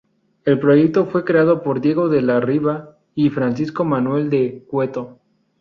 [0.45, 5.19] El proyecto fue creado por Diego de la Riva y Francisco Manuel de Cueto.